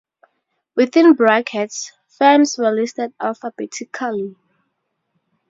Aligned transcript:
Within 0.73 1.13
brackets, 1.13 1.91
firms 2.09 2.57
were 2.57 2.71
listed 2.71 3.13
alphabetically. 3.19 4.35